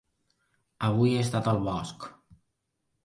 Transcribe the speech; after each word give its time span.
Avui 0.87 1.13
he 1.17 1.19
estat 1.25 1.49
al 1.53 1.63
bosc. 1.71 2.09